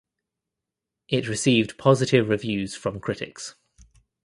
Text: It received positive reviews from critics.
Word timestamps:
It 1.09 1.27
received 1.27 1.77
positive 1.77 2.27
reviews 2.27 2.75
from 2.75 2.99
critics. 2.99 3.53